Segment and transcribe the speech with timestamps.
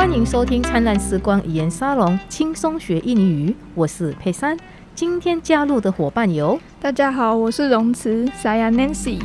[0.00, 3.54] 欢迎收听灿烂时光语言沙龙，轻松学印尼语。
[3.74, 4.56] 我是佩珊，
[4.94, 9.20] 今天加入的伙伴有，大家好，我是荣慈，Saya Nancy。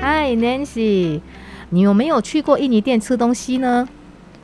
[0.00, 1.20] 嗨，Nancy，
[1.70, 3.88] 你有没有去过印尼店吃东西呢？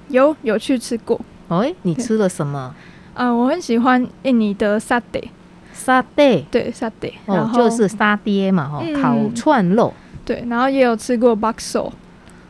[0.07, 1.21] 有，有去吃过。
[1.49, 2.73] 哎，你吃了什么？
[3.15, 5.31] 啊， 我很喜欢印尼的沙爹。
[5.73, 9.93] 沙爹，对，沙爹，哦，就是沙爹嘛，哈，烤串肉。
[10.25, 11.91] 对，然后也有吃过 bakso。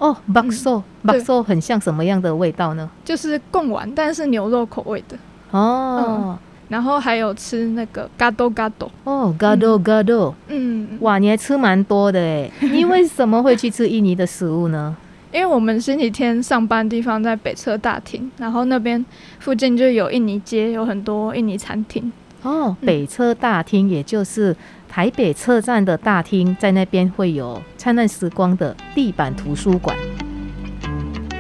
[0.00, 2.90] 哦，bakso，bakso 很像什么样的味道呢？
[3.04, 5.16] 就是贡丸，但是牛肉口味的。
[5.50, 6.38] 哦，
[6.68, 8.88] 然后还有吃那个 gado gado。
[9.04, 10.32] 哦，gado gado。
[10.48, 12.50] 嗯，哇，你还吃蛮多的哎。
[12.72, 14.96] 你为什么会去吃印尼的食物呢？
[15.32, 19.04] 因为我们星期天上班地方在北车大厅，然后那边
[19.38, 22.10] 附近就有印尼街，有很多印尼餐厅。
[22.42, 24.56] 哦，北车大厅，也就是
[24.90, 29.96] 台北车站的大厅，在那边会有灿烂时光的地板图书馆。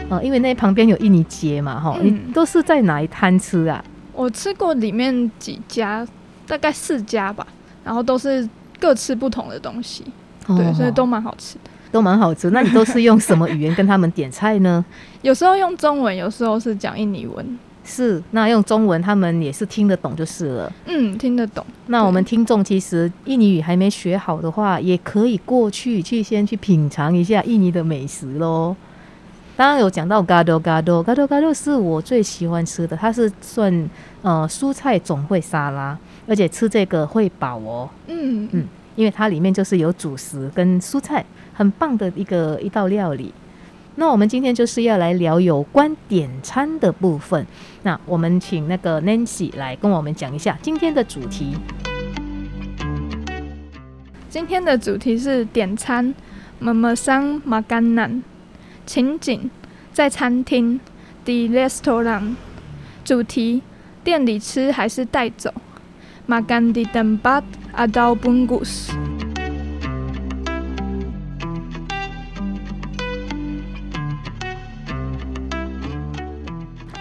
[0.08, 3.84] 呃，因为那旁边有印尼街嘛，哈，你都是在哪一摊吃啊？
[4.12, 6.06] 我吃过里面几家，
[6.46, 7.44] 大概四家吧，
[7.84, 8.48] 然后都是
[8.78, 10.04] 各吃不同的东西，
[10.46, 12.50] 对，所以都蛮好吃的，都蛮好吃。
[12.50, 14.84] 那你都是用什么语言跟他们点菜呢？
[15.22, 17.58] 有时候用中文，有时候是讲印尼文。
[17.84, 20.72] 是，那用中文他们也是听得懂就是了。
[20.86, 21.64] 嗯，听得懂。
[21.86, 28.76] 那我们听众其实印尼语还没学好的话，也可以过去去先去品尝一下印尼的美食喽。
[29.56, 33.90] 刚刚有讲到 gado gado gado gado 是我最喜欢吃的，它是算
[34.22, 37.88] 呃蔬菜总会沙拉，而且吃这个会饱哦。
[38.06, 43.34] 嗯嗯，因为它里面就是有主食跟蔬菜，很棒的一个一道料理。
[44.00, 47.46] 那我们今天就是要来聊有关点餐的部分。
[47.82, 51.54] 那我们请那个 Nancy 来跟我们讲一下今天的主题。
[54.30, 56.14] 今天的主题是点餐
[56.62, 58.22] ，memesan makanan，
[58.86, 59.50] 情景
[59.92, 60.80] 在餐厅
[61.26, 62.36] ，di restoran。
[63.04, 63.60] 主题
[64.02, 65.52] 店里吃还是带走
[66.26, 67.42] ，makan di tempat
[67.76, 68.88] atau bungkus。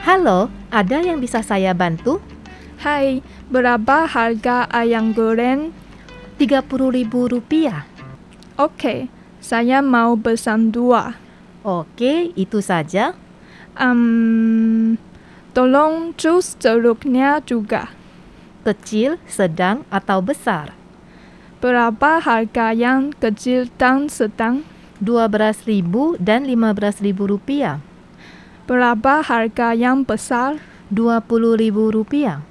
[0.10, 2.18] Halo, ada yang bisa saya bantu?
[2.82, 5.70] Hai, berapa harga ayam goreng?
[6.42, 6.66] 30
[6.98, 7.86] ribu rupiah.
[8.58, 9.06] Oke,
[9.38, 11.14] saya mau pesan dua.
[11.62, 13.14] Oke, itu saja.
[13.78, 14.98] Um,
[15.54, 17.94] tolong jus jeruknya juga.
[18.66, 20.74] Kecil, sedang, atau besar?
[21.62, 24.66] Berapa harga yang kecil dan sedang?
[25.06, 26.98] 12.000 dan 15.000
[27.30, 27.78] rupiah.
[28.70, 30.62] Berapa harga yang besar?
[31.58, 32.46] ribu rupiah.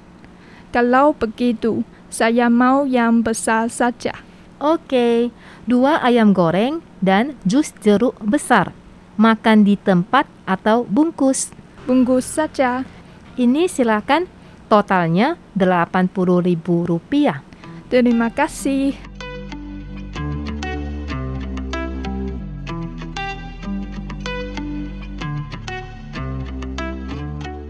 [0.75, 4.19] Kalau begitu, saya mau yang besar saja.
[4.59, 5.31] Oke,
[5.63, 8.75] dua ayam goreng dan jus jeruk besar.
[9.15, 11.55] Makan di tempat atau bungkus?
[11.87, 12.83] Bungkus saja.
[13.39, 14.27] Ini silakan.
[14.67, 15.39] Totalnya
[16.43, 17.39] ribu rupiah.
[17.87, 19.08] Terima kasih.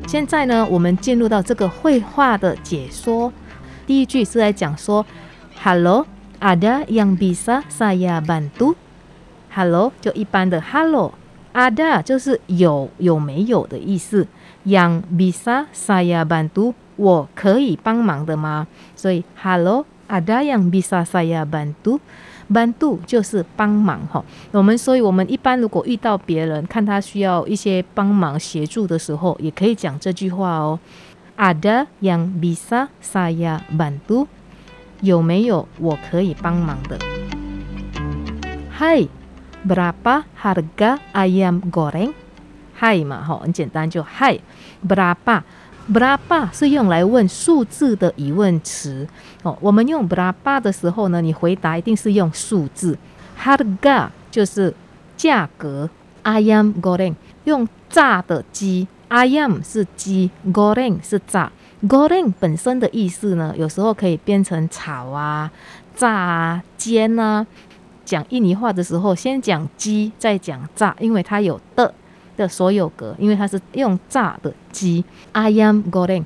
[0.10, 3.32] 现在呢，我们进入到这个绘画的解说。
[3.86, 5.06] 第一句是在讲说
[5.62, 6.08] ，Hello,
[6.40, 14.26] ada yang bisa saya bantu？Hello 就一般的 Hello，ada 就是有有没有的意思
[14.66, 18.66] ，yang bisa saya bantu 我可以帮忙的吗？
[18.96, 22.00] 所以 Hello, ada yang bisa saya bantu？
[22.52, 30.80] Bantu 就是帮忙哈，我们所以我们一般如果遇到别人看他需要一些帮忙协助的时候，也可以讲这句话哦。
[31.38, 34.28] Ada yang bisa saya bantu？
[35.02, 36.98] 有没有我可以帮忙的
[38.80, 44.42] ？Hi，berapa harga ayam goreng？Hi 嘛哈，很简单就 hi
[44.86, 45.44] braba
[45.94, 49.08] braba 是用来问数字的疑问词
[49.44, 49.58] 哦。
[49.62, 52.98] 我们用 berapa 的时候呢，你回答一定是用数字。
[53.42, 54.74] Harga 就是
[55.18, 55.90] 价格。
[56.22, 57.16] Ayam goreng
[57.46, 61.50] 用炸的鸡，Ayam 是鸡，goreng 是炸。
[61.88, 65.50] Goreng 本身的意思呢，有时候可以变成炒啊、
[65.96, 67.48] 炸啊、煎啊。
[68.04, 71.94] 讲印尼话的时候，先讲鸡，再讲炸，因为它有的。
[72.40, 75.04] 的所有格，因为它是用炸的鸡
[75.34, 76.24] ，ayam goreng。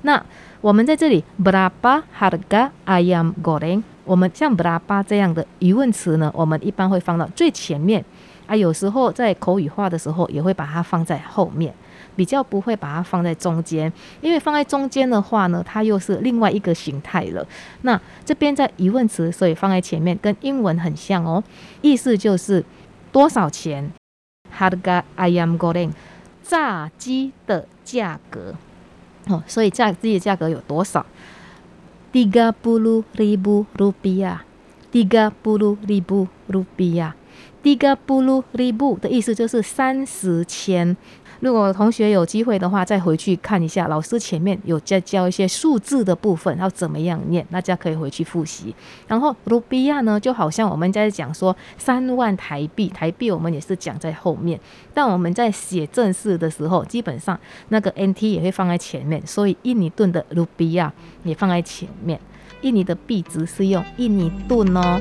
[0.00, 0.24] 那
[0.62, 3.82] 我们在这里，berapa harga ayam goreng？
[4.04, 8.02] 我们像 berapa 这样的疑问词呢，我们一般会放到最前面
[8.46, 8.56] 啊。
[8.56, 11.72] 有时候在口语化的时候，也会把它放在后面，
[12.16, 17.46] 比较不会把它放在中间，因为放在中间的话呢，它又是另外一个形态了。
[17.82, 21.44] 那这边在疑问词，所以放在前面，跟英文很像哦，
[21.82, 22.64] 意思就是
[23.12, 23.92] 多少钱。
[24.58, 25.90] Harga ayam goreng，
[26.42, 28.54] 炸鸡的价格
[29.28, 31.04] 哦，所以炸鸡的价格有多少
[32.12, 40.96] ？tiga puluh ribu rupiah，tiga puluh ribu rupiah，tiga puluh ribu 的意思就是三十千。
[41.42, 48.72] 如果同学有机会的话，再回去看一下，老师前面有在教一些数字的部分要怎么样念，大家可以回去复习。
[49.08, 54.60] 然后卢比亚呢，就好像我们在讲说三万台币，台币我们也是讲在后面，
[54.94, 57.36] 但我们在写正式的时候，基本上
[57.70, 60.92] 那个 NT 也会放在前面，所以印尼盾的卢比亚
[61.24, 62.20] 也放在前面。
[62.60, 65.00] 印尼的币值是用印尼盾哦。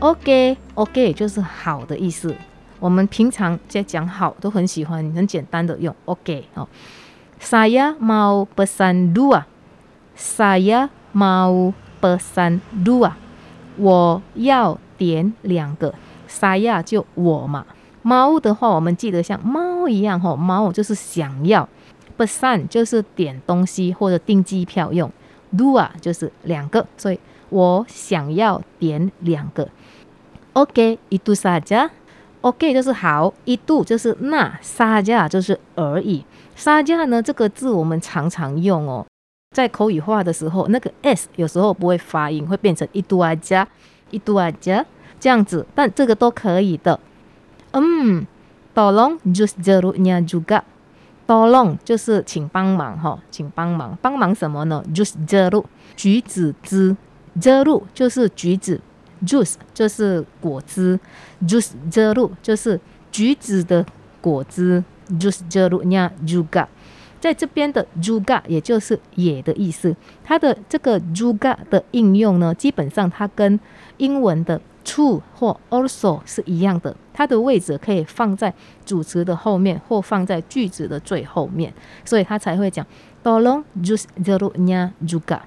[0.00, 2.36] OK，OK 就是好的意思。
[2.82, 6.66] 我们平常在讲好都很喜欢，很简单的用 OK 哦。
[7.40, 9.44] Saya mau pesan dua.
[10.16, 13.12] Saya mau pesan dua.
[13.76, 15.94] 我要点两个。
[16.28, 17.64] Saya 就我嘛。
[18.02, 21.68] 猫的话，我们记得像猫一样哈，猫就是想要。
[22.18, 25.08] Pesan 就是点东西或者订机票用。
[25.56, 29.68] Dua 就是两个，所以我想要点两个。
[30.54, 31.90] OK，itu saja.
[32.42, 36.24] OK，就是好，一度就是那，沙加就是而已。
[36.56, 39.06] 沙加呢这个字我们常常用哦，
[39.54, 43.66] 在口语化的时候，那个 s 有时候不会发音，会变成一度啊加，
[44.10, 44.84] 一度啊加
[45.20, 46.98] 这样子，但这个都可以的。
[47.70, 48.26] 嗯
[48.74, 55.64] ，tolong jus jeruknya juga，tolong 就是请帮忙哈，请帮忙，帮忙什么呢？jus jeruk
[55.94, 56.96] 橘子汁
[57.40, 58.80] ，jeru 就是橘子。
[59.26, 60.98] Juice 就是果汁
[61.46, 62.80] ，juice jeruk 就是
[63.10, 63.84] 橘子的
[64.20, 64.82] 果汁
[65.18, 66.66] ，juice jeruk nya juga，
[67.20, 73.58] 在这边的 juga 也就是也的意思，它的这个 juga 的应用呢，基本上它跟
[73.98, 78.52] 英文的 to 或 also 是一样的，它的位置可以放在
[78.84, 81.72] 主词的后面或放在句子的最后面，
[82.04, 82.84] 所以它才会讲
[83.22, 85.40] tolong juice jeruknya juga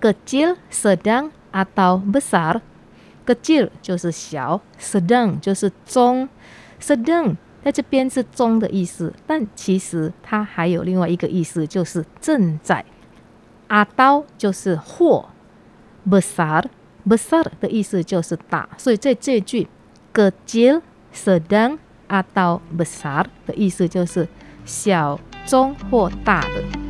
[0.00, 6.28] kecil, sedang atau besar，kecil 就是小，sedang 就是中
[6.80, 12.84] ，sedang 在这边是中的意思，但其实它还有另外一个意思，就是正在。
[13.68, 15.28] atau 就是或
[16.08, 19.68] ，besar，besar 的意思就是大，所以在这句
[20.14, 20.80] kecil
[21.12, 21.76] sedang
[22.08, 24.26] atau besar 的意思就是
[24.64, 26.87] 小、中或大的。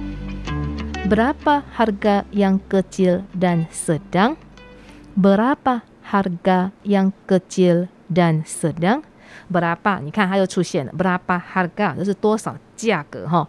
[1.08, 9.04] Berapa harga yang kecil dan sedang？berapa harga yang kecil dan sedang
[9.50, 13.48] berapa 你看它又出现了 berapa harga 就是多少价格哈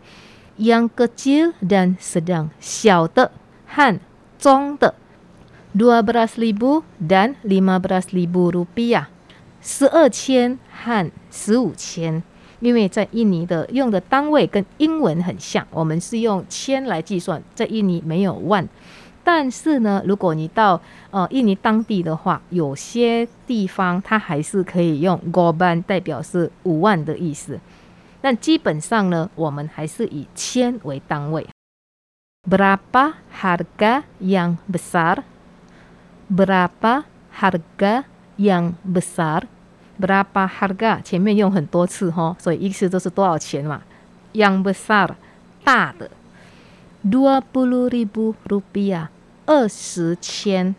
[0.59, 3.33] yang kecil dan sedang 小的
[3.67, 3.99] 和
[4.39, 4.95] 中的
[5.75, 9.09] dua belas ribu dan lima belas ribu rupiah
[9.65, 12.23] 十二千和十五千，
[12.60, 18.68] 因为在印尼的用的单位跟英文很像，我们是用千来计算，在印尼没有万。
[19.24, 27.60] 但是呢，如果你到呃印尼当地的话，有些地方它还是可以用 goban 代表是五万的意思。
[28.22, 31.46] 但基本上呢，我们还是以千为单位。
[32.50, 35.24] Berapa harga yang besar?
[36.30, 37.04] Berapa
[37.38, 38.06] harga
[38.38, 39.44] yang besar?
[40.01, 43.83] Berapa harga 前面用很多次哈，所以意思都是多少钱嘛。
[44.33, 45.11] Yang besar
[45.65, 46.11] 大的。
[47.05, 49.09] dua puluh ribu rupiah
[49.45, 50.75] 二十千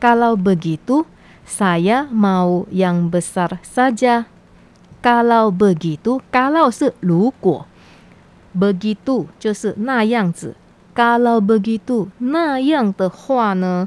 [0.00, 1.04] kalau begitu
[1.44, 4.24] saya mau yang besar saja
[5.02, 7.66] kalau begitu kalau 是如果
[8.58, 10.56] begitu 就是那样子
[10.94, 13.86] kalau begitu 那样的话呢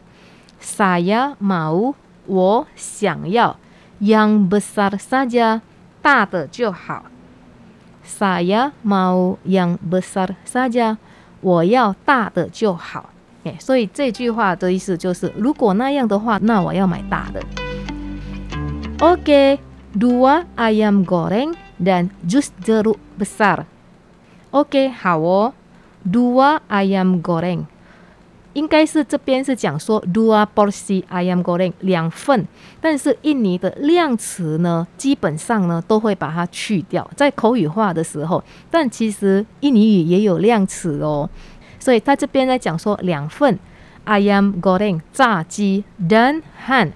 [0.62, 1.96] saya mau
[2.28, 3.58] 我想要
[4.04, 5.62] yang besar saja
[6.02, 7.04] 大的就好
[8.06, 10.98] saya mau yang besar saja，
[11.42, 13.12] 我要大的就好。
[13.44, 17.42] 哎，所以这句话的意思就是，如果那样的话，那我要买大的。
[19.00, 19.60] Oke,
[19.94, 23.66] dua ayam goreng dan jus jeruk besar.
[24.52, 25.54] Oke，好哦，
[26.04, 27.66] dua ayam goreng。
[28.55, 32.47] 应该是这边是讲说 dua porsi ayam goreng 两份，
[32.81, 41.29] 但是印尼的量词呢，基本上呢都会把它去掉，在口语化的时候，但其实印尼语也有量词哦，
[41.79, 43.59] 所以他这边在讲说两份
[44.07, 46.93] ayam goreng 炸鸡 dan han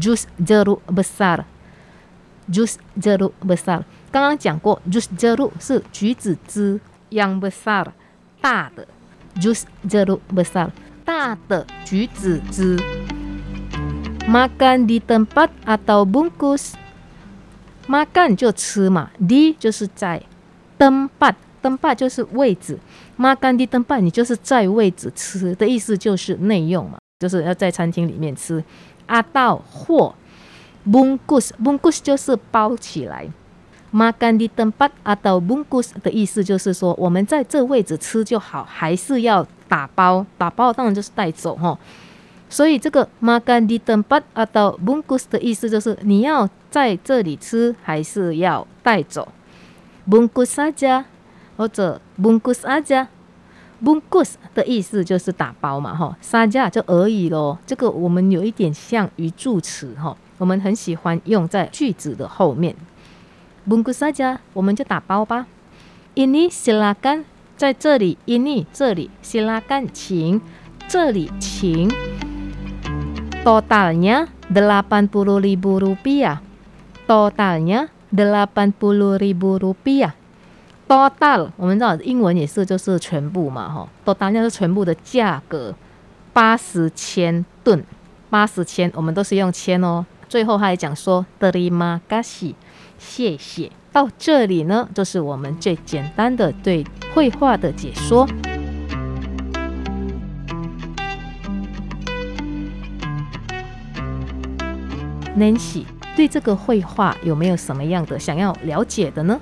[0.00, 7.88] jus jeruk besar，jus jeruk besar，刚刚讲过 jus jeruk 是橘子汁，yang besar
[8.40, 8.86] 大的
[9.36, 10.70] jus jeruk besar。
[11.12, 12.80] 大的橘子汁
[14.24, 16.72] ，makan di tempat atau bungkus。
[17.86, 20.22] makan 就吃嘛，di 就是在
[20.78, 22.78] tempat tempat 就是位置
[23.18, 28.64] ，makan di tempat 你就是在位置吃的意思就是内用嘛，就是要在餐厅里面吃。
[29.06, 30.14] atau 或
[30.88, 33.28] bungkus bungkus 就是包起来
[33.92, 40.24] ，makan di tempat atau bungkus 的意思就是说我们在这位置吃就好，还是要打包？
[40.36, 41.78] 打包当然就是带走哈。
[42.48, 49.28] 所以这个 makan di tempat atau bungkus 的意思就是你要在这里吃，还是要带走
[50.08, 51.04] ？bungkus saja
[51.56, 53.06] 或者 bungkus aja。
[53.82, 57.58] bungkus 的意思就是打包嘛，哈，saja 就而已咯。
[57.66, 62.76] 这个我们有一点像语助词哈，我们很喜欢用在句子的后面。
[63.68, 65.46] Bungkus saja 我们就打包吧。
[66.14, 67.24] ini silakan
[67.56, 70.40] 在这里，ini 这里，silakan 请
[70.88, 71.90] 这里请。
[73.44, 76.38] Totalnya delapan puluh ribu rupiah.
[77.06, 80.12] Totalnya delapan puluh ribu rupiah.
[80.86, 83.88] Total 我们知道英文也是就是全部嘛，哈。
[84.04, 85.74] Total 就是全部的价格，
[86.32, 87.82] 八十千吨，
[88.28, 90.04] 八十千，我们都是用千哦。
[90.28, 92.54] 最后他还讲说 Terima kasih，
[93.04, 93.70] 谢谢。
[93.92, 98.26] 到这里呢，就是我们最简单的对绘画的解说。
[105.36, 109.38] Nancy 对这个绘画有没有什么样的想要了解的呢？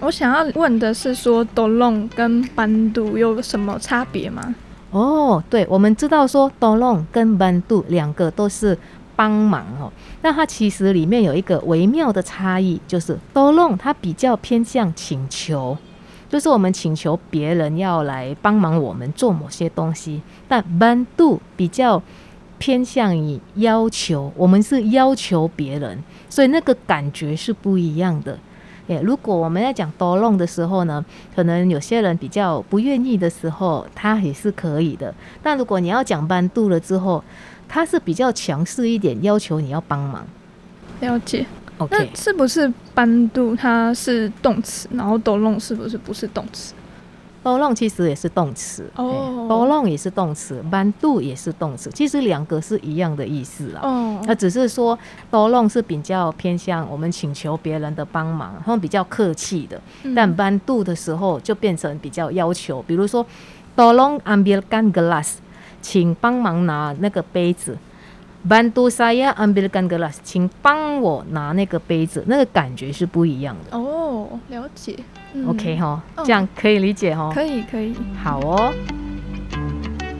[0.00, 4.54] 我想要问的是，说 dolong 跟班度有什么差别吗？
[4.92, 8.78] 哦，对，我们知道说 dolong 跟班度两个都是
[9.16, 9.90] 帮忙哦，
[10.22, 15.76] 那它其实里面有一个微妙的差异，就是 d o l o n 它比较偏向请求，
[16.28, 22.00] 就是我们请求别人要来帮忙我们做某些东西，但班度比较。
[22.58, 28.38] 偏向于要求，我们是要求别人，所以那个感觉是不一样的。
[28.86, 31.04] 诶，如果我们在讲多弄的时候呢，
[31.34, 35.14] 可能有些人比较不愿意的时候，他也是可以的。
[35.42, 37.22] 但如果你要讲班度了之后，
[37.68, 40.26] 他是比较强势一点，要求你要帮忙。
[41.00, 41.44] 了解。
[41.78, 46.72] OK，那是不是班度它是动词，然后多弄是不是不是动词？
[47.42, 53.80] 多弄其实也是动词哦，多弄也是动词，班度也是动词，其实两个是一样的意思啦。
[53.84, 54.98] 哦，那只是说
[55.30, 59.80] 多弄是比较偏向我们请求别人的帮忙，他们比较客气的，
[60.12, 63.24] 但班度的时候就变成比较要求，比如说
[63.76, 65.34] 多弄 ambil kan gelas，
[65.80, 67.76] 请帮忙拿那个杯子。
[68.48, 73.76] Bantu saya ambilkan gelas，请帮我拿那个杯子，那个感觉是不一样的。
[73.76, 74.96] 哦，了解。
[75.46, 77.32] OK 哈，这样可以理解哈。
[77.34, 77.94] 可以，可以。
[78.22, 78.72] 好哦。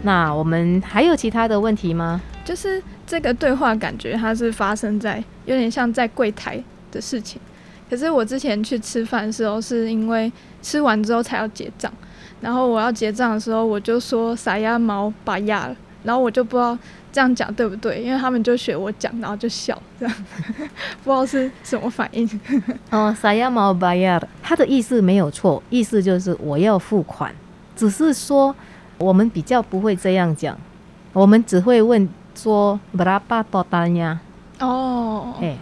[0.02, 2.20] 那我们还有其他的问题吗？
[2.44, 6.60] 就是这个对话感觉它是发生在有点像在柜台
[6.90, 7.40] 的事情，
[7.88, 11.92] 可是我之前去吃饭的时候，是因为吃完之后才要结账，
[12.40, 16.78] 然后我要结账的时候，我就说撒鸭毛把鸭了，然后我就不知道。
[17.12, 18.02] 这样讲对不对？
[18.02, 20.14] 因为他们就学我讲，然后就笑，这样
[21.02, 22.28] 不知道是什么反应。
[22.90, 27.34] 哦，saya mau bayar，它的意思没有错，意思就是我要付款。
[27.74, 28.54] 只是说
[28.98, 30.54] 我们比较不会这样讲，
[31.14, 34.18] 我们只会问说 berapa totalnya。
[34.60, 35.56] 哦，哎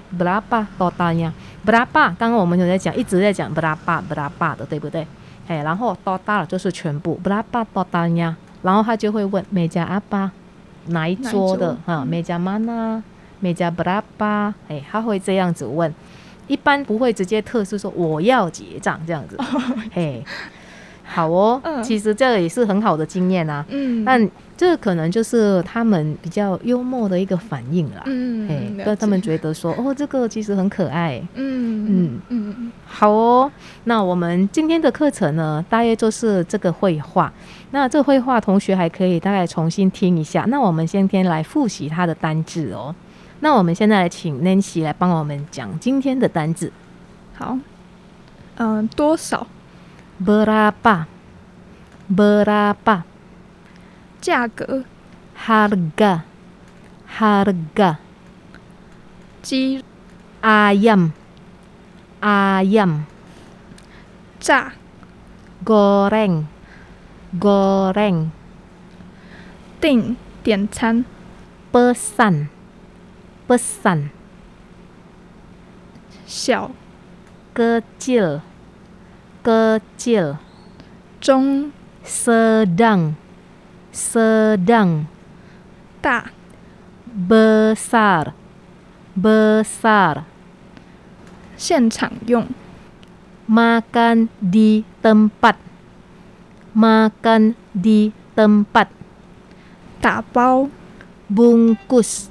[1.67, 5.07] ，berapa 刚刚我们有在讲，一直在讲 berapa berapa 的，对不对？
[5.47, 10.31] 哎，然后 total 就是全部 berapa totalnya，然后他就会问 meja apa？
[10.87, 12.05] 哪一桌的哈？
[12.05, 13.03] 美加曼呐，
[13.41, 15.93] 美加布拉巴，哎，他会这样子问，
[16.47, 19.39] 一般不会直接特殊说我要结账这样子，
[19.93, 20.23] 嘿，
[21.05, 33.51] 好哦，其实这个也是很好的经验啊，嗯，但这可能就是他们比较幽默的一个反应啦，嗯，哎，让他们觉得说 哦，这个其实很可爱，嗯嗯嗯，好哦，
[33.85, 37.33] 那我们今天的课程呢，大约就是这个绘画。
[37.73, 40.45] 那这绘画同学还可以大概重新听一下。
[40.49, 42.95] 那我们先天来复习它的单字哦。
[43.41, 46.71] 那我们现在来请 Nancy 来帮我们讲今天的单字。
[47.35, 47.59] 好，
[48.59, 49.45] 嗯，多少
[50.25, 53.03] ？Berapa？Berapa？
[54.24, 54.86] 价格？
[55.38, 57.98] Harga？Harga？
[59.42, 59.84] 鸡？
[60.42, 63.04] Ayam？Ayam？
[64.40, 64.74] 炸？
[65.64, 68.32] Goreng？goreng
[69.80, 71.06] 订点餐
[71.72, 72.50] pesan
[73.46, 74.10] pesan
[76.26, 76.72] 小
[77.54, 78.42] kecil
[79.44, 80.38] kecil
[81.22, 81.72] 中
[82.04, 83.14] sedang
[83.94, 85.08] sedang
[86.02, 86.32] 大
[87.06, 88.34] besar
[89.16, 90.24] besar
[91.58, 92.48] 现场用。
[93.50, 95.58] makan di tempat
[96.78, 98.94] makan di tempat
[99.98, 100.70] 打包
[101.26, 102.30] bungkus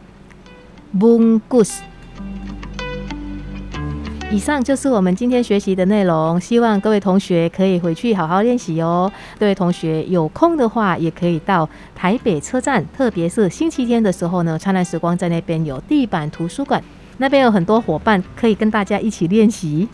[0.95, 1.83] bungkus
[4.34, 9.12] 以上就是我们今天学习的内容，希望各位同学可以回去好好练习哦。
[9.38, 16.84] 各位同学有空的话，也可以到台北车站，特别是星期天的时候呢，灿烂时光在那边有地板图书馆，
[17.20, 19.88] 那边有很多伙伴可以跟大家一起练习。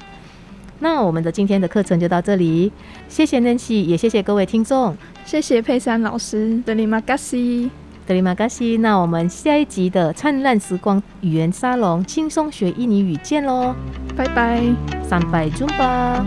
[0.80, 2.72] 那我们的今天的课程就到这里，
[3.10, 7.70] 谢谢 Nancy，也谢谢各位听众，谢谢佩珊老师的里马嘎西。
[8.10, 8.76] 德里马嘎西。
[8.78, 13.76] 那我们下一集的灿烂时光语言沙龙轻松学印尼语见喽，
[14.18, 14.64] 拜拜。
[15.08, 16.26] 三拜中吧。